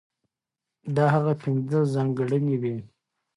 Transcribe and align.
دا 0.95 1.05
هغه 1.15 1.33
پنځه 1.43 1.79
ځانګړنې 1.93 2.55
وې، 2.61 2.77